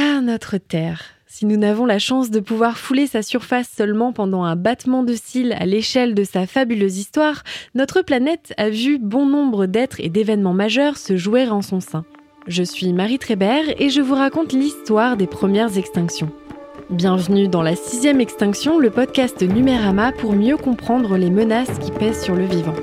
Ah, 0.00 0.20
notre 0.20 0.58
Terre. 0.58 1.02
Si 1.26 1.44
nous 1.44 1.56
n'avons 1.56 1.84
la 1.84 1.98
chance 1.98 2.30
de 2.30 2.38
pouvoir 2.38 2.78
fouler 2.78 3.08
sa 3.08 3.22
surface 3.22 3.68
seulement 3.68 4.12
pendant 4.12 4.44
un 4.44 4.54
battement 4.54 5.02
de 5.02 5.14
cils 5.14 5.52
à 5.58 5.66
l'échelle 5.66 6.14
de 6.14 6.22
sa 6.22 6.46
fabuleuse 6.46 6.98
histoire, 6.98 7.42
notre 7.74 8.02
planète 8.02 8.54
a 8.58 8.70
vu 8.70 8.98
bon 9.00 9.26
nombre 9.26 9.66
d'êtres 9.66 9.98
et 9.98 10.08
d'événements 10.08 10.54
majeurs 10.54 10.98
se 10.98 11.16
jouer 11.16 11.48
en 11.48 11.62
son 11.62 11.80
sein. 11.80 12.04
Je 12.46 12.62
suis 12.62 12.92
Marie 12.92 13.18
Trébert 13.18 13.64
et 13.76 13.90
je 13.90 14.00
vous 14.00 14.14
raconte 14.14 14.52
l'histoire 14.52 15.16
des 15.16 15.26
premières 15.26 15.76
extinctions. 15.76 16.30
Bienvenue 16.90 17.48
dans 17.48 17.62
la 17.62 17.74
sixième 17.74 18.20
extinction, 18.20 18.78
le 18.78 18.90
podcast 18.90 19.42
Numérama 19.42 20.12
pour 20.12 20.32
mieux 20.32 20.56
comprendre 20.56 21.16
les 21.16 21.30
menaces 21.30 21.76
qui 21.80 21.90
pèsent 21.90 22.22
sur 22.22 22.36
le 22.36 22.44
vivant. 22.46 22.76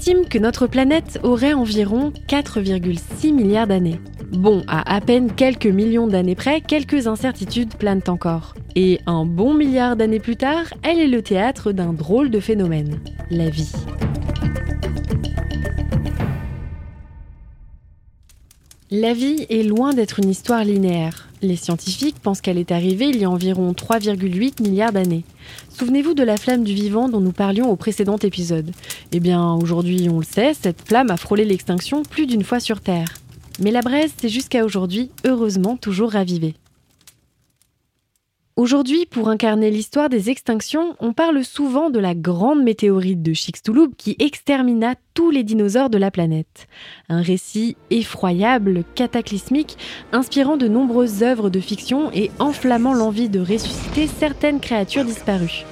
Estime 0.00 0.26
que 0.26 0.38
notre 0.38 0.66
planète 0.66 1.20
aurait 1.22 1.52
environ 1.52 2.10
4,6 2.26 3.34
milliards 3.34 3.66
d'années. 3.66 4.00
Bon, 4.32 4.64
à 4.66 4.94
à 4.94 4.98
peine 5.02 5.30
quelques 5.30 5.66
millions 5.66 6.06
d'années 6.06 6.34
près, 6.34 6.62
quelques 6.62 7.06
incertitudes 7.06 7.74
planent 7.74 8.08
encore. 8.08 8.54
Et 8.74 8.98
un 9.04 9.26
bon 9.26 9.52
milliard 9.52 9.96
d'années 9.96 10.18
plus 10.18 10.36
tard, 10.36 10.64
elle 10.82 11.00
est 11.00 11.06
le 11.06 11.20
théâtre 11.20 11.72
d'un 11.72 11.92
drôle 11.92 12.30
de 12.30 12.40
phénomène, 12.40 12.98
la 13.30 13.50
vie. 13.50 13.72
La 18.90 19.12
vie 19.12 19.44
est 19.50 19.64
loin 19.64 19.92
d'être 19.92 20.18
une 20.18 20.30
histoire 20.30 20.64
linéaire. 20.64 21.29
Les 21.42 21.56
scientifiques 21.56 22.20
pensent 22.20 22.42
qu'elle 22.42 22.58
est 22.58 22.70
arrivée 22.70 23.06
il 23.06 23.16
y 23.16 23.24
a 23.24 23.30
environ 23.30 23.72
3,8 23.72 24.62
milliards 24.62 24.92
d'années. 24.92 25.24
Souvenez-vous 25.70 26.12
de 26.12 26.22
la 26.22 26.36
flamme 26.36 26.64
du 26.64 26.74
vivant 26.74 27.08
dont 27.08 27.20
nous 27.20 27.32
parlions 27.32 27.70
au 27.70 27.76
précédent 27.76 28.18
épisode. 28.18 28.72
Eh 29.12 29.20
bien, 29.20 29.54
aujourd'hui, 29.54 30.08
on 30.10 30.18
le 30.18 30.24
sait, 30.24 30.52
cette 30.52 30.86
flamme 30.86 31.10
a 31.10 31.16
frôlé 31.16 31.46
l'extinction 31.46 32.02
plus 32.02 32.26
d'une 32.26 32.44
fois 32.44 32.60
sur 32.60 32.82
Terre. 32.82 33.14
Mais 33.58 33.70
la 33.70 33.80
braise 33.80 34.12
s'est 34.18 34.28
jusqu'à 34.28 34.66
aujourd'hui, 34.66 35.10
heureusement, 35.24 35.78
toujours 35.78 36.12
ravivée. 36.12 36.54
Aujourd'hui, 38.60 39.06
pour 39.06 39.30
incarner 39.30 39.70
l'histoire 39.70 40.10
des 40.10 40.28
extinctions, 40.28 40.94
on 41.00 41.14
parle 41.14 41.42
souvent 41.44 41.88
de 41.88 41.98
la 41.98 42.14
grande 42.14 42.62
météorite 42.62 43.22
de 43.22 43.32
Chicxulub 43.32 43.94
qui 43.96 44.16
extermina 44.18 44.96
tous 45.14 45.30
les 45.30 45.44
dinosaures 45.44 45.88
de 45.88 45.96
la 45.96 46.10
planète. 46.10 46.66
Un 47.08 47.22
récit 47.22 47.78
effroyable, 47.88 48.84
cataclysmique, 48.94 49.78
inspirant 50.12 50.58
de 50.58 50.68
nombreuses 50.68 51.22
œuvres 51.22 51.48
de 51.48 51.58
fiction 51.58 52.12
et 52.12 52.30
enflammant 52.38 52.92
l'envie 52.92 53.30
de 53.30 53.40
ressusciter 53.40 54.06
certaines 54.06 54.60
créatures 54.60 55.06
disparues. 55.06 55.64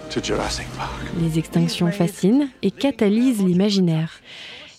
Les 1.21 1.38
extinctions 1.38 1.93
fascinent 1.93 2.48
et 2.62 2.71
catalysent 2.71 3.44
l'imaginaire. 3.44 4.12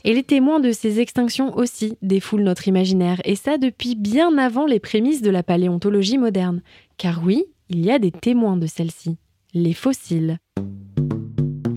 Et 0.04 0.16
les 0.16 0.24
témoins 0.24 0.60
de 0.60 0.72
ces 0.72 1.00
extinctions 1.00 1.56
aussi 1.56 1.96
défoulent 2.02 2.42
notre 2.42 2.68
imaginaire, 2.68 3.22
et 3.24 3.36
ça 3.36 3.60
depuis 3.60 3.94
bien 3.94 4.36
avant 4.40 4.66
les 4.66 4.80
prémices 4.80 5.22
de 5.22 5.30
la 5.30 5.44
paléontologie 5.44 6.18
moderne. 6.18 6.64
Car 6.98 7.22
oui, 7.24 7.46
il 7.70 7.86
y 7.86 7.92
a 7.92 8.00
des 8.00 8.12
témoins 8.12 8.58
de 8.58 8.66
celle-ci, 8.66 9.18
les 9.54 9.74
fossiles. 9.74 10.40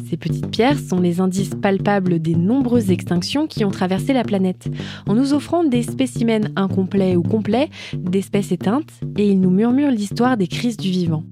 Ces 0.08 0.16
petites 0.16 0.50
pierres 0.50 0.78
sont 0.78 1.00
les 1.00 1.20
indices 1.20 1.54
palpables 1.54 2.18
des 2.18 2.34
nombreuses 2.34 2.90
extinctions 2.90 3.46
qui 3.46 3.64
ont 3.64 3.70
traversé 3.70 4.14
la 4.14 4.24
planète, 4.24 4.68
en 5.06 5.14
nous 5.14 5.34
offrant 5.34 5.64
des 5.64 5.82
spécimens 5.82 6.50
incomplets 6.56 7.16
ou 7.16 7.22
complets, 7.22 7.68
d'espèces 7.94 8.52
éteintes, 8.52 8.92
et 9.18 9.28
ils 9.28 9.40
nous 9.40 9.50
murmurent 9.50 9.90
l'histoire 9.90 10.36
des 10.36 10.48
crises 10.48 10.78
du 10.78 10.90
vivant. 10.90 11.24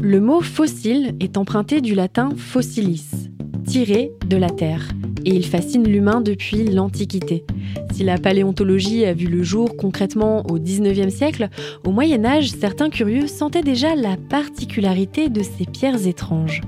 Le 0.00 0.20
mot 0.20 0.40
fossile 0.40 1.14
est 1.20 1.36
emprunté 1.36 1.80
du 1.80 1.94
latin 1.94 2.30
fossilis, 2.36 3.30
tiré 3.64 4.12
de 4.26 4.36
la 4.36 4.50
terre, 4.50 4.88
et 5.24 5.34
il 5.34 5.46
fascine 5.46 5.86
l'humain 5.86 6.20
depuis 6.20 6.64
l'Antiquité. 6.64 7.44
La 8.02 8.18
paléontologie 8.18 9.04
a 9.04 9.14
vu 9.14 9.28
le 9.28 9.44
jour 9.44 9.76
concrètement 9.76 10.44
au 10.50 10.58
XIXe 10.58 11.14
siècle, 11.14 11.48
au 11.86 11.92
Moyen 11.92 12.24
Âge, 12.24 12.50
certains 12.50 12.90
curieux 12.90 13.28
sentaient 13.28 13.62
déjà 13.62 13.94
la 13.94 14.16
particularité 14.16 15.28
de 15.28 15.40
ces 15.44 15.66
pierres 15.66 16.04
étranges. 16.08 16.62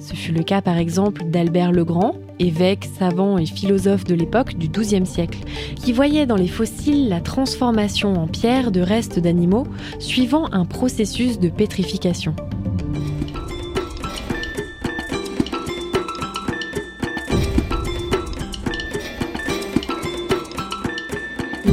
Ce 0.00 0.14
fut 0.14 0.32
le 0.32 0.42
cas 0.42 0.60
par 0.60 0.78
exemple 0.78 1.22
d'Albert 1.24 1.70
le 1.70 1.84
Grand, 1.84 2.16
évêque, 2.40 2.88
savant 2.98 3.38
et 3.38 3.46
philosophe 3.46 4.02
de 4.02 4.14
l'époque 4.14 4.56
du 4.56 4.68
XIIe 4.68 5.06
siècle, 5.06 5.38
qui 5.76 5.92
voyait 5.92 6.26
dans 6.26 6.34
les 6.34 6.48
fossiles 6.48 7.08
la 7.08 7.20
transformation 7.20 8.14
en 8.14 8.26
pierre 8.26 8.72
de 8.72 8.80
restes 8.80 9.20
d'animaux 9.20 9.68
suivant 10.00 10.52
un 10.52 10.64
processus 10.64 11.38
de 11.38 11.48
pétrification. 11.48 12.34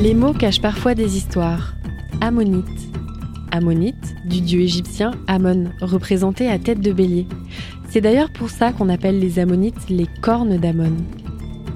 Les 0.02 0.14
mots 0.14 0.32
cachent 0.32 0.62
parfois 0.62 0.96
des 0.96 1.18
histoires. 1.18 1.74
Ammonite. 2.22 2.66
Ammonite, 3.52 4.16
du 4.24 4.40
dieu 4.40 4.62
égyptien 4.62 5.12
Ammon, 5.28 5.72
représenté 5.82 6.48
à 6.48 6.58
tête 6.58 6.80
de 6.80 6.94
bélier. 6.94 7.28
C'est 7.90 8.00
d'ailleurs 8.00 8.32
pour 8.32 8.50
ça 8.50 8.72
qu'on 8.72 8.88
appelle 8.88 9.20
les 9.20 9.40
ammonites 9.40 9.90
les 9.90 10.08
cornes 10.22 10.56
d'Ammon. 10.56 10.96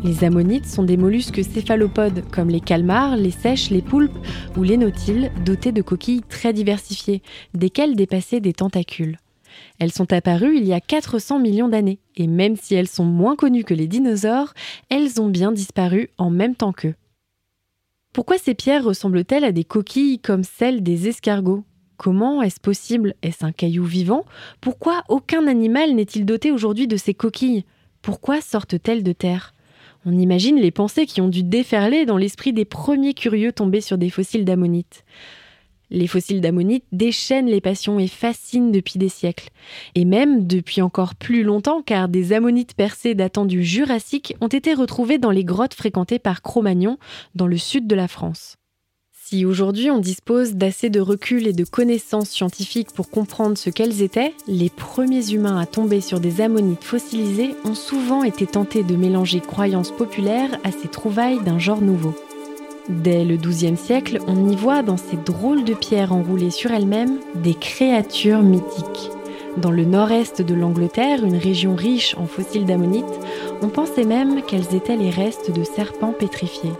Les 0.05 0.23
ammonites 0.23 0.67
sont 0.67 0.83
des 0.83 0.95
mollusques 0.95 1.43
céphalopodes 1.43 2.23
comme 2.31 2.47
les 2.47 2.61
calmars, 2.61 3.17
les 3.17 3.31
sèches, 3.31 3.69
les 3.69 3.81
poulpes 3.81 4.17
ou 4.55 4.63
les 4.63 4.77
nautiles 4.77 5.29
dotés 5.43 5.73
de 5.73 5.81
coquilles 5.81 6.23
très 6.29 6.53
diversifiées, 6.53 7.21
desquelles 7.53 7.97
dépassaient 7.97 8.39
des 8.39 8.53
tentacules. 8.53 9.17
Elles 9.79 9.91
sont 9.91 10.13
apparues 10.13 10.55
il 10.55 10.63
y 10.63 10.71
a 10.71 10.79
400 10.79 11.39
millions 11.39 11.67
d'années, 11.67 11.99
et 12.15 12.27
même 12.27 12.55
si 12.55 12.73
elles 12.73 12.87
sont 12.87 13.03
moins 13.03 13.35
connues 13.35 13.65
que 13.65 13.73
les 13.73 13.87
dinosaures, 13.87 14.53
elles 14.89 15.19
ont 15.19 15.27
bien 15.27 15.51
disparu 15.51 16.09
en 16.17 16.29
même 16.29 16.55
temps 16.55 16.71
qu'eux. 16.71 16.95
Pourquoi 18.13 18.37
ces 18.37 18.53
pierres 18.53 18.83
ressemblent-elles 18.83 19.43
à 19.43 19.51
des 19.51 19.63
coquilles 19.63 20.19
comme 20.19 20.43
celles 20.43 20.83
des 20.83 21.07
escargots? 21.07 21.63
Comment 21.97 22.43
est-ce 22.43 22.59
possible? 22.59 23.15
Est-ce 23.23 23.43
un 23.43 23.51
caillou 23.51 23.85
vivant? 23.85 24.23
Pourquoi 24.61 25.03
aucun 25.09 25.47
animal 25.47 25.95
n'est-il 25.95 26.23
doté 26.23 26.51
aujourd'hui 26.51 26.85
de 26.85 26.95
ces 26.95 27.15
coquilles? 27.15 27.65
Pourquoi 28.03 28.39
sortent-elles 28.39 29.01
de 29.01 29.13
terre? 29.13 29.55
On 30.05 30.15
imagine 30.15 30.57
les 30.57 30.69
pensées 30.69 31.07
qui 31.07 31.21
ont 31.21 31.27
dû 31.27 31.41
déferler 31.41 32.05
dans 32.05 32.17
l'esprit 32.17 32.53
des 32.53 32.65
premiers 32.65 33.15
curieux 33.15 33.51
tombés 33.51 33.81
sur 33.81 33.97
des 33.97 34.11
fossiles 34.11 34.45
d'ammonites. 34.45 35.05
Les 35.93 36.07
fossiles 36.07 36.41
d'ammonites 36.41 36.85
déchaînent 36.91 37.45
les 37.45 37.61
passions 37.61 37.99
et 37.99 38.07
fascinent 38.07 38.71
depuis 38.71 38.97
des 38.97 39.09
siècles. 39.09 39.49
Et 39.93 40.05
même 40.05 40.47
depuis 40.47 40.81
encore 40.81 41.13
plus 41.13 41.43
longtemps, 41.43 41.83
car 41.83 42.09
des 42.09 42.33
ammonites 42.33 42.73
percées 42.73 43.13
datant 43.13 43.45
du 43.45 43.63
Jurassique 43.63 44.35
ont 44.41 44.47
été 44.47 44.73
retrouvées 44.73 45.19
dans 45.19 45.29
les 45.29 45.43
grottes 45.43 45.75
fréquentées 45.75 46.17
par 46.17 46.41
Cro-Magnon, 46.41 46.97
dans 47.35 47.45
le 47.45 47.57
sud 47.57 47.85
de 47.85 47.93
la 47.95 48.07
France. 48.07 48.55
Si 49.25 49.45
aujourd'hui 49.45 49.91
on 49.91 49.99
dispose 49.99 50.55
d'assez 50.55 50.89
de 50.89 50.99
recul 50.99 51.45
et 51.45 51.53
de 51.53 51.63
connaissances 51.63 52.29
scientifiques 52.29 52.91
pour 52.91 53.11
comprendre 53.11 53.55
ce 53.55 53.69
qu'elles 53.69 54.01
étaient, 54.01 54.33
les 54.47 54.71
premiers 54.71 55.31
humains 55.31 55.59
à 55.59 55.67
tomber 55.67 56.01
sur 56.01 56.19
des 56.19 56.41
ammonites 56.41 56.83
fossilisées 56.83 57.51
ont 57.65 57.75
souvent 57.75 58.23
été 58.23 58.47
tentés 58.47 58.83
de 58.83 58.95
mélanger 58.95 59.41
croyances 59.41 59.91
populaires 59.91 60.59
à 60.63 60.71
ces 60.71 60.87
trouvailles 60.87 61.43
d'un 61.43 61.59
genre 61.59 61.81
nouveau. 61.81 62.15
Dès 62.89 63.23
le 63.23 63.37
XIIe 63.37 63.77
siècle, 63.77 64.19
on 64.27 64.49
y 64.49 64.55
voit 64.57 64.83
dans 64.83 64.97
ces 64.97 65.15
drôles 65.15 65.63
de 65.63 65.73
pierres 65.73 66.11
enroulées 66.11 66.51
sur 66.51 66.71
elles-mêmes 66.71 67.19
des 67.35 67.53
créatures 67.53 68.41
mythiques. 68.41 69.09
Dans 69.55 69.71
le 69.71 69.85
nord-est 69.85 70.41
de 70.41 70.53
l'Angleterre, 70.53 71.23
une 71.23 71.37
région 71.37 71.75
riche 71.75 72.15
en 72.17 72.25
fossiles 72.25 72.65
d'ammonites, 72.65 73.05
on 73.61 73.69
pensait 73.69 74.03
même 74.03 74.41
qu'elles 74.41 74.75
étaient 74.75 74.97
les 74.97 75.11
restes 75.11 75.51
de 75.51 75.63
serpents 75.63 76.11
pétrifiés. 76.11 76.73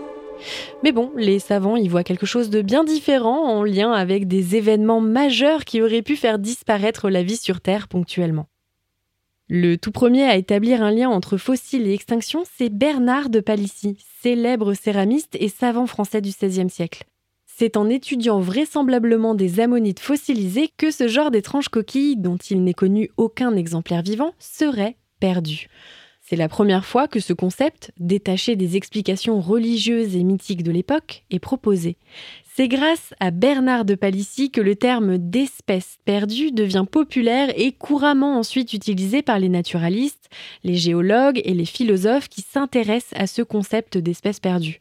Mais 0.82 0.92
bon, 0.92 1.10
les 1.16 1.38
savants 1.38 1.76
y 1.76 1.88
voient 1.88 2.04
quelque 2.04 2.26
chose 2.26 2.50
de 2.50 2.60
bien 2.60 2.84
différent 2.84 3.48
en 3.48 3.62
lien 3.62 3.92
avec 3.92 4.28
des 4.28 4.56
événements 4.56 5.00
majeurs 5.00 5.64
qui 5.64 5.80
auraient 5.80 6.02
pu 6.02 6.16
faire 6.16 6.38
disparaître 6.38 7.08
la 7.08 7.22
vie 7.22 7.38
sur 7.38 7.62
Terre 7.62 7.88
ponctuellement. 7.88 8.46
Le 9.48 9.76
tout 9.76 9.92
premier 9.92 10.24
à 10.24 10.36
établir 10.36 10.82
un 10.82 10.90
lien 10.90 11.10
entre 11.10 11.36
fossiles 11.36 11.86
et 11.86 11.92
extinction, 11.92 12.44
c'est 12.56 12.70
Bernard 12.70 13.28
de 13.28 13.40
Palissy, 13.40 13.98
célèbre 14.22 14.72
céramiste 14.72 15.36
et 15.38 15.50
savant 15.50 15.86
français 15.86 16.22
du 16.22 16.30
XVIe 16.30 16.70
siècle. 16.70 17.04
C'est 17.44 17.76
en 17.76 17.90
étudiant 17.90 18.40
vraisemblablement 18.40 19.34
des 19.34 19.60
ammonites 19.60 20.00
fossilisés 20.00 20.70
que 20.78 20.90
ce 20.90 21.08
genre 21.08 21.30
d'étranges 21.30 21.68
coquilles, 21.68 22.16
dont 22.16 22.38
il 22.38 22.64
n'est 22.64 22.72
connu 22.72 23.10
aucun 23.18 23.54
exemplaire 23.54 24.02
vivant, 24.02 24.32
serait 24.38 24.96
perdu. 25.20 25.68
C'est 26.22 26.36
la 26.36 26.48
première 26.48 26.86
fois 26.86 27.06
que 27.06 27.20
ce 27.20 27.34
concept, 27.34 27.92
détaché 27.98 28.56
des 28.56 28.76
explications 28.76 29.42
religieuses 29.42 30.16
et 30.16 30.24
mythiques 30.24 30.62
de 30.62 30.72
l'époque, 30.72 31.24
est 31.30 31.38
proposé. 31.38 31.98
C'est 32.56 32.68
grâce 32.68 33.14
à 33.18 33.32
Bernard 33.32 33.84
de 33.84 33.96
Palissy 33.96 34.52
que 34.52 34.60
le 34.60 34.76
terme 34.76 35.18
d'espèce 35.18 35.98
perdue 36.04 36.52
devient 36.52 36.84
populaire 36.88 37.52
et 37.56 37.72
couramment 37.72 38.38
ensuite 38.38 38.72
utilisé 38.74 39.22
par 39.22 39.40
les 39.40 39.48
naturalistes, 39.48 40.30
les 40.62 40.76
géologues 40.76 41.40
et 41.44 41.52
les 41.52 41.64
philosophes 41.64 42.28
qui 42.28 42.42
s'intéressent 42.42 43.20
à 43.20 43.26
ce 43.26 43.42
concept 43.42 43.98
d'espèce 43.98 44.38
perdue. 44.38 44.78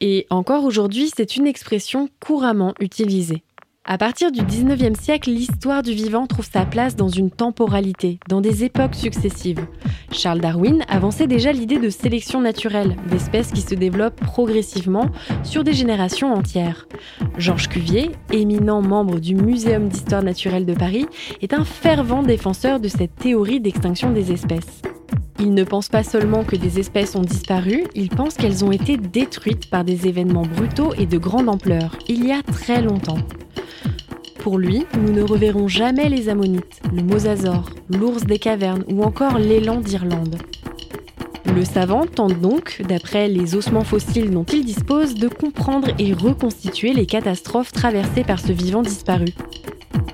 Et 0.00 0.28
encore 0.30 0.62
aujourd'hui, 0.62 1.10
c'est 1.12 1.34
une 1.34 1.48
expression 1.48 2.08
couramment 2.20 2.72
utilisée. 2.78 3.42
À 3.90 3.96
partir 3.96 4.30
du 4.30 4.42
19e 4.42 5.00
siècle, 5.00 5.30
l'histoire 5.30 5.82
du 5.82 5.92
vivant 5.92 6.26
trouve 6.26 6.44
sa 6.44 6.66
place 6.66 6.94
dans 6.94 7.08
une 7.08 7.30
temporalité, 7.30 8.20
dans 8.28 8.42
des 8.42 8.62
époques 8.62 8.94
successives. 8.94 9.66
Charles 10.12 10.40
Darwin 10.40 10.84
avançait 10.90 11.26
déjà 11.26 11.52
l'idée 11.52 11.78
de 11.78 11.88
sélection 11.88 12.42
naturelle, 12.42 12.96
d'espèces 13.10 13.50
qui 13.50 13.62
se 13.62 13.74
développent 13.74 14.20
progressivement 14.20 15.06
sur 15.42 15.64
des 15.64 15.72
générations 15.72 16.34
entières. 16.34 16.86
Georges 17.38 17.70
Cuvier, 17.70 18.10
éminent 18.30 18.82
membre 18.82 19.20
du 19.20 19.34
Muséum 19.34 19.88
d'histoire 19.88 20.22
naturelle 20.22 20.66
de 20.66 20.74
Paris, 20.74 21.06
est 21.40 21.54
un 21.54 21.64
fervent 21.64 22.22
défenseur 22.22 22.80
de 22.80 22.88
cette 22.88 23.14
théorie 23.14 23.58
d'extinction 23.58 24.10
des 24.10 24.32
espèces. 24.32 24.82
Il 25.40 25.54
ne 25.54 25.62
pense 25.62 25.88
pas 25.88 26.02
seulement 26.02 26.42
que 26.42 26.56
des 26.56 26.80
espèces 26.80 27.14
ont 27.14 27.22
disparu, 27.22 27.84
il 27.94 28.08
pense 28.08 28.34
qu'elles 28.34 28.64
ont 28.64 28.72
été 28.72 28.96
détruites 28.96 29.70
par 29.70 29.84
des 29.84 30.08
événements 30.08 30.42
brutaux 30.42 30.92
et 30.98 31.06
de 31.06 31.16
grande 31.16 31.48
ampleur, 31.48 31.96
il 32.08 32.26
y 32.26 32.32
a 32.32 32.42
très 32.42 32.82
longtemps. 32.82 33.18
Pour 34.40 34.58
lui, 34.58 34.84
nous 35.00 35.12
ne 35.12 35.22
reverrons 35.22 35.68
jamais 35.68 36.08
les 36.08 36.28
ammonites, 36.28 36.80
le 36.92 37.02
mosasaure, 37.02 37.70
l'ours 37.88 38.24
des 38.24 38.38
cavernes 38.38 38.84
ou 38.88 39.02
encore 39.04 39.38
l'élan 39.38 39.80
d'Irlande. 39.80 40.38
Le 41.54 41.64
savant 41.64 42.04
tente 42.04 42.40
donc, 42.40 42.82
d'après 42.88 43.28
les 43.28 43.54
ossements 43.54 43.84
fossiles 43.84 44.30
dont 44.30 44.44
il 44.44 44.64
dispose, 44.64 45.14
de 45.14 45.28
comprendre 45.28 45.88
et 45.98 46.12
reconstituer 46.12 46.92
les 46.92 47.06
catastrophes 47.06 47.72
traversées 47.72 48.22
par 48.24 48.38
ce 48.38 48.52
vivant 48.52 48.82
disparu. 48.82 49.26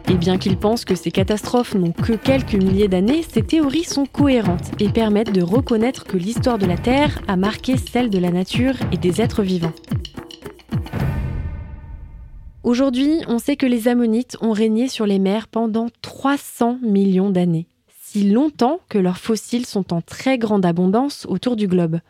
Et 0.09 0.15
bien 0.15 0.37
qu'il 0.37 0.59
pense 0.59 0.85
que 0.85 0.95
ces 0.95 1.11
catastrophes 1.11 1.75
n'ont 1.75 1.93
que 1.93 2.13
quelques 2.13 2.55
milliers 2.55 2.89
d'années, 2.89 3.23
ces 3.23 3.43
théories 3.43 3.85
sont 3.85 4.05
cohérentes 4.05 4.71
et 4.79 4.91
permettent 4.91 5.33
de 5.33 5.43
reconnaître 5.43 6.05
que 6.05 6.19
l'histoire 6.19 6.59
de 6.59 6.67
la 6.67 6.77
Terre 6.77 7.21
a 7.27 7.37
marqué 7.37 7.77
celle 7.79 8.11
de 8.11 8.19
la 8.19 8.31
nature 8.31 8.75
et 8.93 8.99
des 8.99 9.23
êtres 9.23 9.43
vivants. 9.43 9.73
Aujourd'hui, 12.65 13.21
on 13.29 13.39
sait 13.39 13.57
que 13.57 13.67
les 13.67 13.89
Ammonites 13.89 14.37
ont 14.41 14.53
régné 14.53 14.89
sur 14.89 15.07
les 15.07 15.19
mers 15.19 15.49
pendant 15.49 15.89
300 16.03 16.79
millions 16.83 17.31
d'années, 17.31 17.69
si 17.89 18.31
longtemps 18.31 18.81
que 18.89 18.99
leurs 18.99 19.19
fossiles 19.19 19.67
sont 19.67 19.93
en 19.93 20.01
très 20.01 20.39
grande 20.39 20.67
abondance 20.67 21.27
autour 21.29 21.57
du 21.57 21.69
globe. 21.69 22.01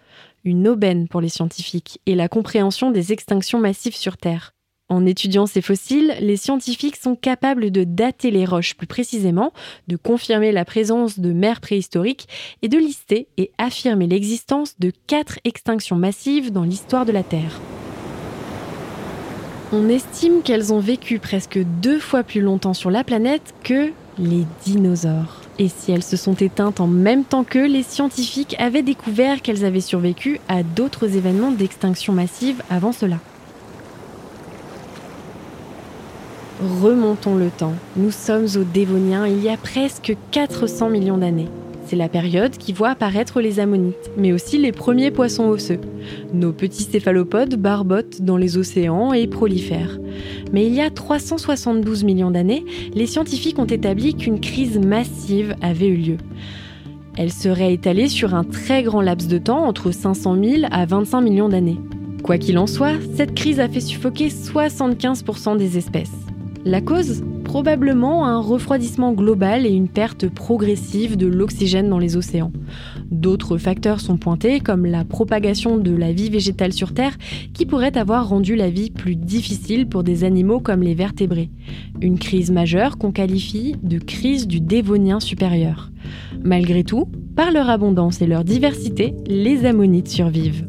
Une 0.45 0.69
aubaine 0.69 1.09
pour 1.09 1.21
les 1.21 1.29
scientifiques 1.29 2.01
et 2.07 2.15
la 2.15 2.29
compréhension 2.29 2.91
des 2.91 3.13
extinctions 3.13 3.61
massives 3.61 3.97
sur 3.97 4.17
Terre. 4.17 4.54
En 4.91 5.07
étudiant 5.07 5.47
ces 5.47 5.63
fossiles, 5.63 6.15
les 6.21 6.37
scientifiques 6.37 6.97
sont 6.97 7.17
capables 7.17 7.71
de 7.71 7.85
dater 7.85 8.31
les 8.31 8.45
roches 8.45 8.75
plus 8.75 8.87
précisément, 8.87 9.53
de 9.89 9.97
confirmer 9.97 10.53
la 10.53 10.67
présence 10.67 11.19
de 11.19 11.33
mers 11.33 11.63
préhistoriques 11.63 12.29
et 12.61 12.69
de 12.69 12.77
lister 12.77 13.27
et 13.39 13.51
affirmer 13.57 14.07
l'existence 14.07 14.79
de 14.79 14.93
quatre 15.07 15.39
extinctions 15.45 15.97
massives 15.97 16.53
dans 16.53 16.65
l'histoire 16.65 17.07
de 17.07 17.13
la 17.13 17.23
Terre. 17.23 17.61
On 19.73 19.89
estime 19.89 20.43
qu'elles 20.43 20.73
ont 20.73 20.81
vécu 20.81 21.19
presque 21.19 21.59
deux 21.81 21.99
fois 21.99 22.23
plus 22.23 22.43
longtemps 22.43 22.75
sur 22.75 22.91
la 22.91 23.05
planète 23.05 23.55
que 23.65 23.91
les 24.19 24.45
dinosaures. 24.65 25.41
Et 25.59 25.69
si 25.69 25.93
elles 25.93 26.05
se 26.05 26.17
sont 26.17 26.35
éteintes 26.35 26.81
en 26.81 26.87
même 26.87 27.25
temps 27.25 27.45
qu'eux, 27.45 27.67
les 27.67 27.83
scientifiques 27.83 28.55
avaient 28.59 28.83
découvert 28.83 29.41
qu'elles 29.41 29.65
avaient 29.65 29.81
survécu 29.81 30.41
à 30.47 30.63
d'autres 30.63 31.17
événements 31.17 31.53
d'extinction 31.53 32.13
massive 32.13 32.63
avant 32.69 32.93
cela. 32.93 33.19
Remontons 36.61 37.35
le 37.35 37.51
temps. 37.51 37.75
Nous 37.97 38.13
sommes 38.13 38.47
au 38.57 38.63
Dévonien 38.63 39.27
il 39.27 39.43
y 39.43 39.49
a 39.49 39.57
presque 39.57 40.17
400 40.31 40.89
millions 40.89 41.19
d'années. 41.19 41.49
C'est 41.85 41.97
la 41.97 42.09
période 42.09 42.57
qui 42.57 42.73
voit 42.73 42.91
apparaître 42.91 43.41
les 43.41 43.59
ammonites, 43.59 44.11
mais 44.17 44.33
aussi 44.33 44.59
les 44.59 44.71
premiers 44.71 45.11
poissons 45.11 45.49
osseux. 45.49 45.81
Nos 46.33 46.53
petits 46.53 46.85
céphalopodes 46.85 47.57
barbotent 47.57 48.23
dans 48.23 48.37
les 48.37 48.57
océans 48.57 49.13
et 49.13 49.27
prolifèrent. 49.27 49.99
Mais 50.53 50.65
il 50.67 50.75
y 50.75 50.81
a 50.81 50.91
372 50.91 52.05
millions 52.05 52.31
d'années, 52.31 52.65
les 52.95 53.07
scientifiques 53.07 53.59
ont 53.59 53.67
établi 53.67 54.15
qu'une 54.15 54.41
crise 54.41 54.79
massive 54.79 55.57
avait 55.61 55.89
eu 55.89 55.97
lieu. 55.97 56.17
Elle 57.19 57.33
serait 57.33 57.75
étalée 57.75 58.09
sur 58.09 58.35
un 58.35 58.45
très 58.45 58.83
grand 58.85 59.03
laps 59.03 59.29
de 59.29 59.39
temps, 59.39 59.67
entre 59.67 59.91
500 59.91 60.37
000 60.43 60.63
à 60.71 60.87
25 60.87 61.21
millions 61.21 61.49
d'années. 61.49 61.81
Quoi 62.23 62.39
qu'il 62.39 62.59
en 62.59 62.67
soit, 62.67 62.95
cette 63.17 63.35
crise 63.35 63.61
a 63.61 63.69
fait 63.69 63.81
suffoquer 63.81 64.29
75% 64.29 65.59
des 65.59 65.77
espèces. 65.77 66.24
La 66.65 66.81
cause 66.81 67.23
Probablement 67.45 68.27
un 68.27 68.41
refroidissement 68.41 69.13
global 69.13 69.67
et 69.67 69.71
une 69.71 69.89
perte 69.89 70.29
progressive 70.29 71.17
de 71.17 71.27
l'oxygène 71.27 71.89
dans 71.89 71.99
les 71.99 72.17
océans. 72.17 72.53
D'autres 73.11 73.59
facteurs 73.59 74.01
sont 74.01 74.17
pointés, 74.17 74.61
comme 74.61 74.87
la 74.87 75.05
propagation 75.05 75.77
de 75.77 75.95
la 75.95 76.13
vie 76.13 76.31
végétale 76.31 76.73
sur 76.73 76.95
Terre, 76.95 77.17
qui 77.53 77.67
pourrait 77.67 77.97
avoir 77.97 78.29
rendu 78.29 78.57
la 78.57 78.71
vie 78.71 78.91
plus 78.91 79.15
difficile 79.15 79.87
pour 79.87 80.03
des 80.03 80.25
animaux 80.25 80.59
comme 80.59 80.83
les 80.83 80.95
vertébrés. 80.95 81.51
Une 82.01 82.19
crise 82.19 82.51
majeure 82.51 82.99
qu'on 82.99 83.13
qualifie 83.13 83.77
de 83.83 83.99
crise 83.99 84.49
du 84.49 84.61
dévonien 84.61 85.21
supérieur. 85.21 85.93
Malgré 86.43 86.83
tout, 86.83 87.07
par 87.37 87.53
leur 87.53 87.69
abondance 87.69 88.21
et 88.21 88.27
leur 88.27 88.43
diversité, 88.43 89.15
les 89.27 89.65
ammonites 89.67 90.09
survivent. 90.09 90.65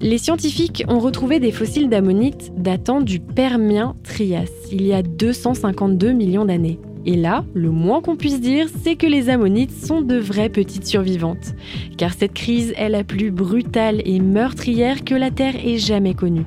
Les 0.00 0.18
scientifiques 0.18 0.84
ont 0.86 1.00
retrouvé 1.00 1.40
des 1.40 1.50
fossiles 1.50 1.88
d'ammonites 1.88 2.52
datant 2.56 3.00
du 3.00 3.18
Permien-Trias, 3.18 4.68
il 4.70 4.86
y 4.86 4.92
a 4.92 5.02
252 5.02 6.12
millions 6.12 6.44
d'années. 6.44 6.78
Et 7.04 7.16
là, 7.16 7.44
le 7.54 7.70
moins 7.70 8.00
qu'on 8.00 8.16
puisse 8.16 8.40
dire, 8.40 8.68
c'est 8.82 8.94
que 8.94 9.06
les 9.06 9.28
ammonites 9.28 9.72
sont 9.72 10.02
de 10.02 10.16
vraies 10.16 10.50
petites 10.50 10.86
survivantes. 10.86 11.54
Car 11.96 12.12
cette 12.12 12.34
crise 12.34 12.74
est 12.76 12.90
la 12.90 13.02
plus 13.02 13.32
brutale 13.32 14.02
et 14.04 14.20
meurtrière 14.20 15.04
que 15.04 15.14
la 15.14 15.30
Terre 15.30 15.54
ait 15.56 15.78
jamais 15.78 16.14
connue. 16.14 16.44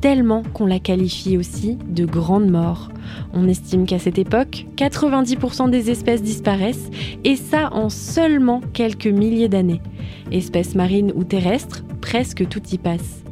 Tellement 0.00 0.42
qu'on 0.54 0.66
la 0.66 0.78
qualifie 0.78 1.36
aussi 1.36 1.76
de 1.88 2.06
grande 2.06 2.48
mort. 2.48 2.88
On 3.34 3.48
estime 3.48 3.84
qu'à 3.84 3.98
cette 3.98 4.18
époque, 4.18 4.66
90% 4.76 5.68
des 5.68 5.90
espèces 5.90 6.22
disparaissent, 6.22 6.90
et 7.24 7.36
ça 7.36 7.70
en 7.72 7.90
seulement 7.90 8.60
quelques 8.72 9.06
milliers 9.06 9.48
d'années. 9.48 9.82
Espèces 10.30 10.74
marines 10.74 11.12
ou 11.14 11.24
terrestres, 11.24 11.82
presque 12.06 12.46
tout 12.48 12.62
y 12.70 12.78
passe. 12.78 13.24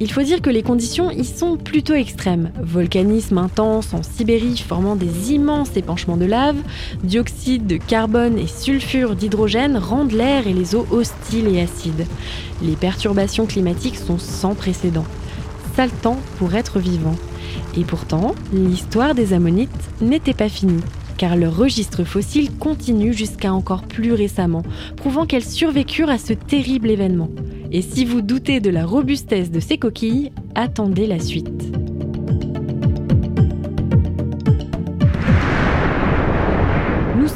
Il 0.00 0.10
faut 0.10 0.22
dire 0.22 0.40
que 0.40 0.48
les 0.48 0.62
conditions 0.62 1.10
y 1.10 1.26
sont 1.26 1.58
plutôt 1.58 1.92
extrêmes. 1.92 2.52
Volcanisme 2.58 3.36
intense 3.36 3.92
en 3.92 4.02
Sibérie 4.02 4.56
formant 4.56 4.96
des 4.96 5.32
immenses 5.32 5.76
épanchements 5.76 6.16
de 6.16 6.24
lave, 6.24 6.56
dioxyde 7.04 7.66
de 7.66 7.76
carbone 7.76 8.38
et 8.38 8.46
sulfure 8.46 9.14
d'hydrogène 9.14 9.76
rendent 9.76 10.12
l'air 10.12 10.46
et 10.46 10.54
les 10.54 10.74
eaux 10.74 10.86
hostiles 10.90 11.48
et 11.48 11.60
acides. 11.60 12.06
Les 12.62 12.76
perturbations 12.76 13.44
climatiques 13.44 13.98
sont 13.98 14.18
sans 14.18 14.54
précédent. 14.54 15.04
Sale 15.76 15.90
temps 15.90 16.18
pour 16.38 16.54
être 16.54 16.78
vivant. 16.78 17.16
Et 17.76 17.84
pourtant, 17.84 18.34
l'histoire 18.54 19.14
des 19.14 19.34
ammonites 19.34 19.90
n'était 20.00 20.32
pas 20.32 20.48
finie 20.48 20.80
car 21.18 21.36
leur 21.36 21.56
registre 21.56 22.04
fossile 22.04 22.56
continue 22.58 23.12
jusqu'à 23.12 23.52
encore 23.52 23.82
plus 23.82 24.12
récemment, 24.12 24.62
prouvant 24.96 25.26
qu'elles 25.26 25.44
survécurent 25.44 26.10
à 26.10 26.16
ce 26.16 26.32
terrible 26.32 26.88
événement. 26.90 27.28
Et 27.70 27.82
si 27.82 28.04
vous 28.04 28.22
doutez 28.22 28.60
de 28.60 28.70
la 28.70 28.86
robustesse 28.86 29.50
de 29.50 29.60
ces 29.60 29.78
coquilles, 29.78 30.32
attendez 30.54 31.06
la 31.06 31.20
suite. 31.20 31.77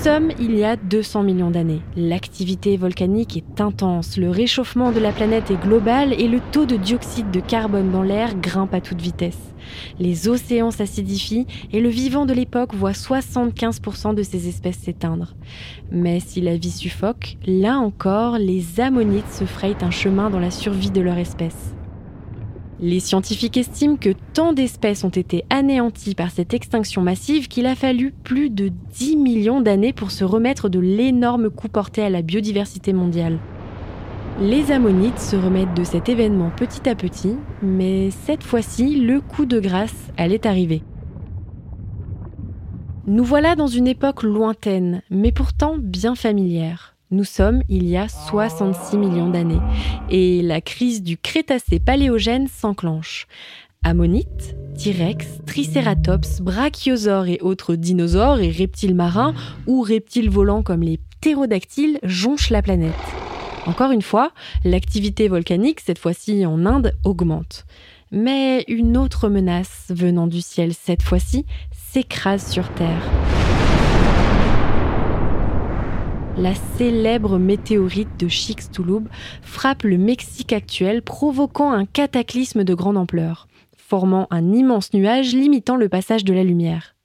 Sommes 0.02 0.32
il 0.40 0.56
y 0.56 0.64
a 0.64 0.75
200 0.75 1.23
millions 1.23 1.52
d'années. 1.52 1.80
L'activité 1.97 2.76
volcanique 2.76 3.37
est 3.37 3.61
intense, 3.61 4.16
le 4.16 4.30
réchauffement 4.30 4.90
de 4.90 4.99
la 4.99 5.12
planète 5.12 5.52
est 5.52 5.62
global 5.62 6.12
et 6.12 6.26
le 6.26 6.40
taux 6.50 6.66
de 6.66 6.75
dioxyde 6.75 7.30
de 7.30 7.38
carbone 7.38 7.92
dans 7.92 8.02
l'air 8.02 8.35
grimpe 8.35 8.75
à 8.75 8.80
toute 8.80 9.00
vitesse. 9.00 9.38
Les 10.00 10.26
océans 10.26 10.73
s'acidifient 10.73 11.47
et 11.73 11.80
le 11.80 11.88
vivant 11.88 12.26
de 12.26 12.32
l'époque 12.32 12.75
voit 12.75 12.90
75% 12.90 14.16
de 14.16 14.25
ses 14.25 14.49
espèces 14.49 14.78
s'éteindre. 14.78 15.37
Mais 15.92 16.18
si 16.18 16.40
la 16.40 16.56
vie 16.56 16.73
suffoque, 16.73 17.37
là 17.47 17.78
encore, 17.78 18.38
les 18.38 18.80
ammonites 18.80 19.32
se 19.32 19.44
frayent 19.44 19.76
un 19.82 19.92
chemin 19.92 20.30
dans 20.30 20.40
la 20.40 20.50
survie 20.50 20.90
de 20.90 21.00
leur 21.00 21.18
espèce. 21.18 21.76
Les 22.83 22.99
scientifiques 22.99 23.57
estiment 23.57 23.95
que 23.95 24.12
tant 24.35 24.53
d'espèces 24.53 25.05
ont 25.05 25.09
été 25.09 25.45
anéanties 25.51 26.17
par 26.17 26.33
cette 26.33 26.53
extinction 26.53 27.01
massive 27.01 27.47
qu'il 27.47 27.67
a 27.67 27.77
fallu 27.77 28.12
plus 28.25 28.51
de 28.51 28.73
10 28.95 29.19
millions 29.19 29.61
d'années 29.61 29.93
pour 29.93 30.11
se 30.11 30.25
remettre 30.25 30.69
de 30.69 30.81
l'énorme 30.81 31.49
coup 31.49 31.69
porté 31.69 32.03
à 32.03 32.11
la 32.11 32.23
biodiversité 32.23 32.93
mondiale. 32.93 33.39
Les 34.41 34.73
ammonites 34.73 35.21
se 35.21 35.37
remettent 35.37 35.75
de 35.75 35.85
cet 35.85 36.09
événement 36.09 36.51
petit 36.57 36.89
à 36.89 36.97
petit, 36.97 37.37
mais 37.62 38.11
cette 38.11 38.43
fois-ci, 38.43 38.97
le 38.97 39.21
coup 39.21 39.47
de 39.47 39.61
grâce 39.61 40.11
allait 40.17 40.45
arriver. 40.45 40.83
Nous 43.07 43.25
voilà 43.25 43.55
dans 43.55 43.69
une 43.69 43.87
époque 43.87 44.25
lointaine, 44.25 45.03
mais 45.09 45.31
pourtant 45.31 45.77
bien 45.79 46.17
familière. 46.17 46.92
Nous 47.12 47.25
sommes 47.25 47.62
il 47.69 47.87
y 47.87 47.99
a 47.99 48.09
66 48.09 48.97
millions 48.97 49.28
d'années 49.28 49.61
et 50.09 50.40
la 50.40 50.62
crise 50.62 51.02
du 51.02 51.19
Crétacé 51.19 51.78
paléogène 51.78 52.49
s'enclenche. 52.49 53.26
Ammonites, 53.85 54.57
T-rex, 54.78 55.26
Triceratops, 55.45 56.40
Brachiosaures 56.40 57.26
et 57.26 57.38
autres 57.42 57.75
dinosaures 57.75 58.40
et 58.40 58.50
reptiles 58.50 58.95
marins 58.95 59.35
ou 59.66 59.83
reptiles 59.83 60.31
volants 60.31 60.62
comme 60.62 60.81
les 60.81 60.99
ptérodactyles 61.21 61.99
jonchent 62.02 62.49
la 62.49 62.62
planète. 62.62 62.95
Encore 63.66 63.90
une 63.90 64.00
fois, 64.00 64.33
l'activité 64.64 65.28
volcanique, 65.28 65.81
cette 65.81 65.99
fois-ci 65.99 66.47
en 66.47 66.64
Inde, 66.64 66.95
augmente. 67.04 67.66
Mais 68.11 68.64
une 68.69 68.97
autre 68.97 69.28
menace 69.28 69.88
venant 69.90 70.26
du 70.26 70.40
ciel 70.40 70.73
cette 70.73 71.02
fois-ci 71.02 71.45
s'écrase 71.92 72.50
sur 72.50 72.73
Terre 72.73 73.02
la 76.39 76.55
célèbre 76.77 77.39
météorite 77.39 78.19
de 78.19 78.29
Chicxulub 78.29 79.09
frappe 79.43 79.83
le 79.83 79.99
Mexique 79.99 80.53
actuel, 80.53 81.03
provoquant 81.03 81.73
un 81.73 81.85
cataclysme 81.85 82.65
de 82.65 82.75
grande 82.75 82.97
ampleur, 82.97 83.49
formant 83.77 84.27
un 84.31 84.53
immense 84.53 84.93
nuage 84.95 85.35
limitant 85.35 85.77
le 85.77 85.89
passage 85.89 86.25
de 86.25 86.33
la 86.33 86.45
lumière. 86.45 86.97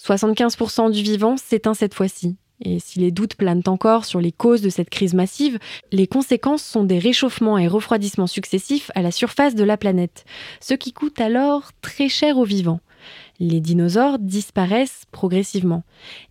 75% 0.00 0.90
du 0.90 1.02
vivant 1.02 1.36
s'éteint 1.36 1.74
cette 1.74 1.94
fois-ci. 1.94 2.36
Et 2.64 2.80
si 2.80 2.98
les 2.98 3.12
doutes 3.12 3.36
planent 3.36 3.62
encore 3.66 4.04
sur 4.04 4.20
les 4.20 4.32
causes 4.32 4.62
de 4.62 4.68
cette 4.68 4.90
crise 4.90 5.14
massive, 5.14 5.60
les 5.92 6.08
conséquences 6.08 6.64
sont 6.64 6.82
des 6.82 6.98
réchauffements 6.98 7.56
et 7.56 7.68
refroidissements 7.68 8.26
successifs 8.26 8.90
à 8.96 9.02
la 9.02 9.12
surface 9.12 9.54
de 9.54 9.62
la 9.62 9.76
planète, 9.76 10.24
ce 10.60 10.74
qui 10.74 10.92
coûte 10.92 11.20
alors 11.20 11.70
très 11.82 12.08
cher 12.08 12.36
aux 12.36 12.44
vivants 12.44 12.80
les 13.40 13.60
dinosaures 13.60 14.18
disparaissent 14.18 15.04
progressivement. 15.12 15.84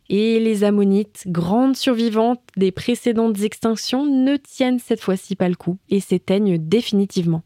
Et 0.10 0.40
les 0.40 0.64
ammonites, 0.64 1.24
grandes 1.28 1.76
survivantes 1.76 2.42
des 2.56 2.72
précédentes 2.72 3.42
extinctions, 3.42 4.06
ne 4.06 4.38
tiennent 4.38 4.80
cette 4.80 5.02
fois-ci 5.02 5.36
pas 5.36 5.50
le 5.50 5.56
coup 5.56 5.78
et 5.90 6.00
s'éteignent 6.00 6.58
définitivement. 6.58 7.44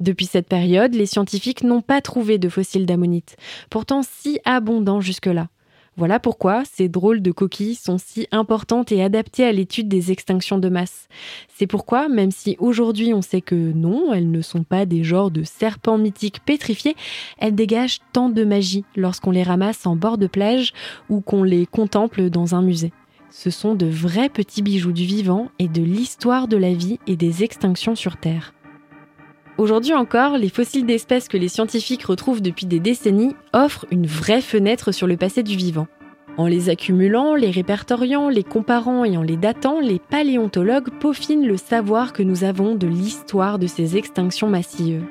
Depuis 0.00 0.26
cette 0.26 0.48
période, 0.48 0.94
les 0.94 1.06
scientifiques 1.06 1.64
n'ont 1.64 1.80
pas 1.80 2.00
trouvé 2.00 2.38
de 2.38 2.48
fossiles 2.48 2.86
d'ammonites, 2.86 3.36
pourtant 3.70 4.02
si 4.02 4.38
abondants 4.44 5.00
jusque-là. 5.00 5.48
Voilà 5.98 6.20
pourquoi 6.20 6.62
ces 6.64 6.88
drôles 6.88 7.22
de 7.22 7.32
coquilles 7.32 7.74
sont 7.74 7.98
si 7.98 8.28
importantes 8.30 8.92
et 8.92 9.02
adaptées 9.02 9.44
à 9.44 9.50
l'étude 9.50 9.88
des 9.88 10.12
extinctions 10.12 10.58
de 10.58 10.68
masse. 10.68 11.08
C'est 11.48 11.66
pourquoi, 11.66 12.08
même 12.08 12.30
si 12.30 12.54
aujourd'hui 12.60 13.12
on 13.12 13.20
sait 13.20 13.40
que 13.40 13.56
non, 13.56 14.14
elles 14.14 14.30
ne 14.30 14.40
sont 14.40 14.62
pas 14.62 14.86
des 14.86 15.02
genres 15.02 15.32
de 15.32 15.42
serpents 15.42 15.98
mythiques 15.98 16.38
pétrifiés, 16.44 16.94
elles 17.38 17.56
dégagent 17.56 17.98
tant 18.12 18.28
de 18.28 18.44
magie 18.44 18.84
lorsqu'on 18.94 19.32
les 19.32 19.42
ramasse 19.42 19.88
en 19.88 19.96
bord 19.96 20.18
de 20.18 20.28
plage 20.28 20.72
ou 21.08 21.20
qu'on 21.20 21.42
les 21.42 21.66
contemple 21.66 22.30
dans 22.30 22.54
un 22.54 22.62
musée. 22.62 22.92
Ce 23.32 23.50
sont 23.50 23.74
de 23.74 23.86
vrais 23.86 24.28
petits 24.28 24.62
bijoux 24.62 24.92
du 24.92 25.04
vivant 25.04 25.50
et 25.58 25.66
de 25.66 25.82
l'histoire 25.82 26.46
de 26.46 26.56
la 26.56 26.74
vie 26.74 27.00
et 27.08 27.16
des 27.16 27.42
extinctions 27.42 27.96
sur 27.96 28.18
Terre. 28.18 28.54
Aujourd'hui 29.58 29.92
encore, 29.92 30.38
les 30.38 30.50
fossiles 30.50 30.86
d'espèces 30.86 31.26
que 31.26 31.36
les 31.36 31.48
scientifiques 31.48 32.04
retrouvent 32.04 32.40
depuis 32.40 32.64
des 32.64 32.78
décennies 32.78 33.34
offrent 33.52 33.86
une 33.90 34.06
vraie 34.06 34.40
fenêtre 34.40 34.92
sur 34.92 35.08
le 35.08 35.16
passé 35.16 35.42
du 35.42 35.56
vivant. 35.56 35.88
En 36.36 36.46
les 36.46 36.70
accumulant, 36.70 37.34
les 37.34 37.50
répertoriant, 37.50 38.28
les 38.28 38.44
comparant 38.44 39.04
et 39.04 39.16
en 39.16 39.22
les 39.22 39.36
datant, 39.36 39.80
les 39.80 39.98
paléontologues 39.98 40.90
peaufinent 41.00 41.48
le 41.48 41.56
savoir 41.56 42.12
que 42.12 42.22
nous 42.22 42.44
avons 42.44 42.76
de 42.76 42.86
l'histoire 42.86 43.58
de 43.58 43.66
ces 43.66 43.96
extinctions 43.96 44.48
massives. 44.48 45.02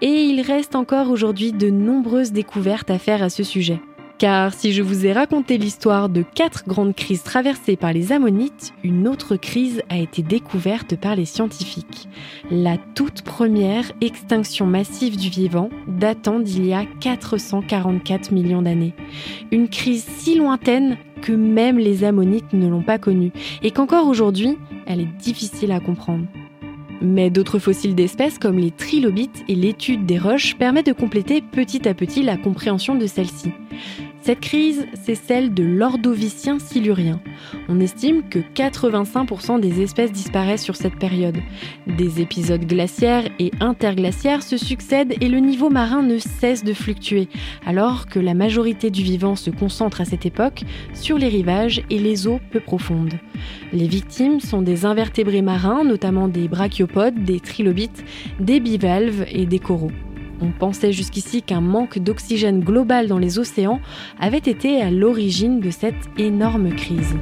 Et 0.00 0.22
il 0.24 0.40
reste 0.40 0.74
encore 0.74 1.10
aujourd'hui 1.10 1.52
de 1.52 1.68
nombreuses 1.68 2.32
découvertes 2.32 2.90
à 2.90 2.98
faire 2.98 3.22
à 3.22 3.28
ce 3.28 3.42
sujet. 3.42 3.82
Car 4.22 4.54
si 4.54 4.72
je 4.72 4.82
vous 4.82 5.04
ai 5.04 5.12
raconté 5.12 5.58
l'histoire 5.58 6.08
de 6.08 6.22
quatre 6.22 6.62
grandes 6.68 6.94
crises 6.94 7.24
traversées 7.24 7.74
par 7.74 7.92
les 7.92 8.12
ammonites, 8.12 8.72
une 8.84 9.08
autre 9.08 9.34
crise 9.34 9.82
a 9.88 9.98
été 9.98 10.22
découverte 10.22 10.94
par 10.94 11.16
les 11.16 11.24
scientifiques. 11.24 12.08
La 12.48 12.76
toute 12.94 13.22
première 13.22 13.90
extinction 14.00 14.64
massive 14.64 15.16
du 15.16 15.28
vivant 15.28 15.70
datant 15.88 16.38
d'il 16.38 16.66
y 16.66 16.72
a 16.72 16.84
444 17.00 18.30
millions 18.30 18.62
d'années. 18.62 18.94
Une 19.50 19.68
crise 19.68 20.06
si 20.18 20.36
lointaine 20.36 20.98
que 21.20 21.32
même 21.32 21.78
les 21.78 22.04
ammonites 22.04 22.52
ne 22.52 22.68
l'ont 22.68 22.84
pas 22.84 22.98
connue 22.98 23.32
et 23.64 23.72
qu'encore 23.72 24.06
aujourd'hui, 24.06 24.56
elle 24.86 25.00
est 25.00 25.18
difficile 25.18 25.72
à 25.72 25.80
comprendre. 25.80 26.26
Mais 27.00 27.30
d'autres 27.30 27.58
fossiles 27.58 27.96
d'espèces 27.96 28.38
comme 28.38 28.58
les 28.58 28.70
trilobites 28.70 29.42
et 29.48 29.56
l'étude 29.56 30.06
des 30.06 30.18
roches 30.18 30.56
permettent 30.56 30.86
de 30.86 30.92
compléter 30.92 31.40
petit 31.42 31.88
à 31.88 31.94
petit 31.94 32.22
la 32.22 32.36
compréhension 32.36 32.94
de 32.94 33.08
celle-ci. 33.08 33.50
Cette 34.24 34.38
crise, 34.38 34.86
c'est 35.02 35.16
celle 35.16 35.52
de 35.52 35.64
l'ordovicien 35.64 36.60
silurien. 36.60 37.20
On 37.68 37.80
estime 37.80 38.22
que 38.22 38.38
85% 38.38 39.58
des 39.58 39.82
espèces 39.82 40.12
disparaissent 40.12 40.62
sur 40.62 40.76
cette 40.76 40.96
période. 40.96 41.38
Des 41.88 42.20
épisodes 42.20 42.64
glaciaires 42.64 43.28
et 43.40 43.50
interglaciaires 43.58 44.44
se 44.44 44.56
succèdent 44.56 45.16
et 45.20 45.28
le 45.28 45.40
niveau 45.40 45.70
marin 45.70 46.02
ne 46.02 46.18
cesse 46.18 46.62
de 46.62 46.72
fluctuer, 46.72 47.28
alors 47.66 48.06
que 48.06 48.20
la 48.20 48.34
majorité 48.34 48.90
du 48.90 49.02
vivant 49.02 49.34
se 49.34 49.50
concentre 49.50 50.00
à 50.00 50.04
cette 50.04 50.24
époque 50.24 50.62
sur 50.94 51.18
les 51.18 51.28
rivages 51.28 51.82
et 51.90 51.98
les 51.98 52.28
eaux 52.28 52.38
peu 52.52 52.60
profondes. 52.60 53.14
Les 53.72 53.88
victimes 53.88 54.38
sont 54.38 54.62
des 54.62 54.86
invertébrés 54.86 55.42
marins, 55.42 55.82
notamment 55.82 56.28
des 56.28 56.46
brachiopodes, 56.46 57.24
des 57.24 57.40
trilobites, 57.40 58.04
des 58.38 58.60
bivalves 58.60 59.26
et 59.32 59.46
des 59.46 59.58
coraux. 59.58 59.90
On 60.42 60.50
pensait 60.50 60.92
jusqu'ici 60.92 61.40
qu'un 61.40 61.60
manque 61.60 62.00
d'oxygène 62.00 62.60
global 62.60 63.06
dans 63.06 63.18
les 63.18 63.38
océans 63.38 63.80
avait 64.18 64.38
été 64.38 64.82
à 64.82 64.90
l'origine 64.90 65.60
de 65.60 65.70
cette 65.70 65.94
énorme 66.18 66.74
crise. 66.74 67.14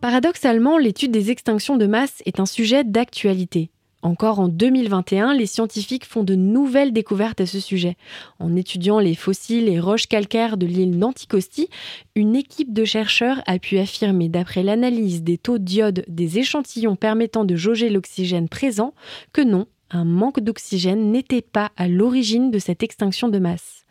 Paradoxalement, 0.00 0.78
l'étude 0.78 1.10
des 1.10 1.30
extinctions 1.30 1.76
de 1.76 1.86
masse 1.86 2.22
est 2.24 2.40
un 2.40 2.46
sujet 2.46 2.82
d'actualité. 2.82 3.70
Encore 4.02 4.40
en 4.40 4.48
2021, 4.48 5.34
les 5.34 5.46
scientifiques 5.46 6.06
font 6.06 6.24
de 6.24 6.34
nouvelles 6.34 6.92
découvertes 6.92 7.40
à 7.42 7.46
ce 7.46 7.60
sujet. 7.60 7.96
En 8.38 8.56
étudiant 8.56 8.98
les 8.98 9.14
fossiles 9.14 9.68
et 9.68 9.78
roches 9.78 10.06
calcaires 10.06 10.56
de 10.56 10.64
l'île 10.64 10.98
d'Anticosti, 10.98 11.68
une 12.14 12.34
équipe 12.34 12.72
de 12.72 12.84
chercheurs 12.84 13.42
a 13.46 13.58
pu 13.58 13.78
affirmer, 13.78 14.30
d'après 14.30 14.62
l'analyse 14.62 15.22
des 15.22 15.36
taux 15.36 15.58
d'iode 15.58 16.04
des 16.08 16.38
échantillons 16.38 16.96
permettant 16.96 17.44
de 17.44 17.56
jauger 17.56 17.90
l'oxygène 17.90 18.48
présent, 18.48 18.94
que 19.34 19.42
non, 19.42 19.66
un 19.90 20.04
manque 20.04 20.40
d'oxygène 20.40 21.12
n'était 21.12 21.42
pas 21.42 21.70
à 21.76 21.86
l'origine 21.86 22.50
de 22.50 22.58
cette 22.58 22.82
extinction 22.82 23.28
de 23.28 23.38
masse. 23.38 23.84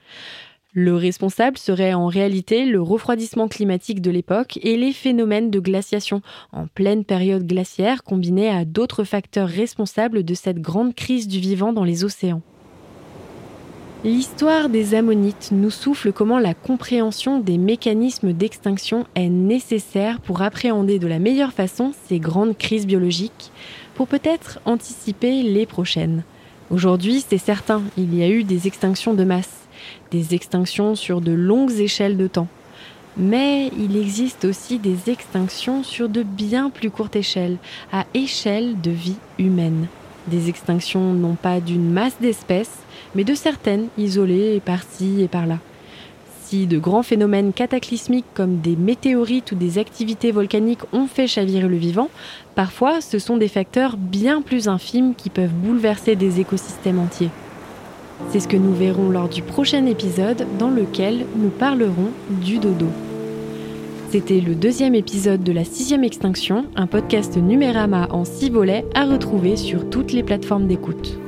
Le 0.76 0.96
responsable 0.96 1.58
serait 1.58 1.96
en 1.96 2.06
réalité 2.06 2.64
le 2.64 2.80
refroidissement 2.80 3.48
climatique 3.48 4.04
de 4.04 4.12
l'époque 4.12 4.60
et 4.62 4.78
les 4.78 4.94
phénomènes 4.94 5.50
de 5.50 5.60
glaciation 5.60 6.22
en 6.52 6.68
pleine 6.68 7.06
période 7.06 7.48
glaciaire 7.48 8.04
combinés 8.04 8.50
à 8.50 8.66
d'autres 8.66 9.04
facteurs 9.04 9.50
responsables 9.50 10.24
de 10.24 10.34
cette 10.36 10.62
grande 10.62 10.94
crise 10.94 11.28
du 11.28 11.40
vivant 11.40 11.74
dans 11.74 11.84
les 11.84 12.04
océans. 12.04 12.44
L'histoire 14.04 14.70
des 14.70 14.94
ammonites 14.94 15.50
nous 15.52 15.72
souffle 15.72 16.14
comment 16.14 16.38
la 16.38 16.54
compréhension 16.54 17.40
des 17.40 17.58
mécanismes 17.58 18.32
d'extinction 18.32 19.08
est 19.16 19.28
nécessaire 19.28 20.22
pour 20.22 20.44
appréhender 20.44 21.00
de 21.00 21.08
la 21.08 21.18
meilleure 21.18 21.52
façon 21.52 21.94
ces 22.08 22.20
grandes 22.20 22.56
crises 22.56 22.86
biologiques, 22.86 23.52
pour 23.96 24.08
peut-être 24.08 24.60
anticiper 24.66 25.42
les 25.42 25.66
prochaines. 25.66 26.24
Aujourd'hui, 26.70 27.24
c'est 27.28 27.40
certain, 27.40 27.82
il 27.98 28.16
y 28.16 28.22
a 28.22 28.30
eu 28.30 28.44
des 28.44 28.68
extinctions 28.68 29.16
de 29.16 29.24
masse 29.24 29.68
des 30.12 30.34
extinctions 30.34 30.96
sur 30.96 31.22
de 31.22 31.32
longues 31.32 31.80
échelles 31.80 32.18
de 32.18 32.28
temps. 32.28 32.48
Mais 33.18 33.72
il 33.78 33.98
existe 33.98 34.46
aussi 34.46 34.80
des 34.80 35.10
extinctions 35.10 35.84
sur 35.84 36.10
de 36.10 36.24
bien 36.24 36.70
plus 36.70 36.90
courtes 36.90 37.16
échelles, 37.16 37.58
à 37.92 38.06
échelle 38.14 38.80
de 38.82 38.92
vie 38.92 39.18
humaine. 39.38 39.88
Des 40.28 40.48
extinctions 40.50 41.14
non 41.14 41.36
pas 41.36 41.60
d'une 41.60 41.92
masse 41.92 42.16
d'espèces, 42.22 42.80
mais 43.16 43.24
de 43.24 43.34
certaines 43.34 43.88
isolées 43.98 44.62
par-ci 44.64 45.22
et 45.22 45.28
par-là. 45.28 45.60
Si 46.44 46.66
de 46.66 46.80
grands 46.80 47.04
phénomènes 47.04 47.54
cataclysmiques 47.54 48.26
comme 48.34 48.58
des 48.60 48.76
météorites 48.76 49.52
ou 49.52 49.56
des 49.56 49.78
activités 49.78 50.32
volcaniques 50.32 50.82
ont 50.94 51.06
fait 51.06 51.28
chavirer 51.28 51.68
le 51.68 51.78
vivant, 51.78 52.10
parfois 52.56 53.02
ce 53.02 53.20
sont 53.20 53.38
des 53.38 53.48
facteurs 53.48 53.98
bien 53.98 54.42
plus 54.42 54.68
infimes 54.68 55.14
qui 55.16 55.30
peuvent 55.30 55.54
bouleverser 55.54 56.16
des 56.16 56.40
écosystèmes 56.40 57.00
entiers. 57.00 57.30
C'est 58.30 58.40
ce 58.40 58.48
que 58.48 58.58
nous 58.58 58.74
verrons 58.74 59.10
lors 59.10 59.30
du 59.30 59.42
prochain 59.42 59.86
épisode 59.86 60.46
dans 60.60 60.70
lequel 60.70 61.26
nous 61.36 61.50
parlerons 61.50 62.12
du 62.30 62.60
dodo. 62.60 62.88
C'était 64.12 64.42
le 64.42 64.56
deuxième 64.56 64.96
épisode 64.96 65.44
de 65.44 65.52
la 65.52 65.64
sixième 65.64 66.04
extinction, 66.04 66.66
un 66.76 66.88
podcast 66.88 67.38
Numérama 67.38 68.08
en 68.12 68.26
six 68.26 68.50
volets 68.50 68.86
à 68.96 69.06
retrouver 69.06 69.56
sur 69.56 69.90
toutes 69.90 70.14
les 70.14 70.24
plateformes 70.24 70.68
d'écoute. 70.68 71.20